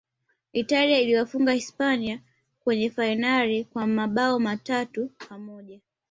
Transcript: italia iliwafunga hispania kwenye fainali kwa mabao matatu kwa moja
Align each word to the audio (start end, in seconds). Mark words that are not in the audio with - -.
italia 0.53 0.99
iliwafunga 0.99 1.51
hispania 1.51 2.21
kwenye 2.63 2.89
fainali 2.89 3.63
kwa 3.65 3.87
mabao 3.87 4.39
matatu 4.39 5.11
kwa 5.27 5.39
moja 5.39 5.79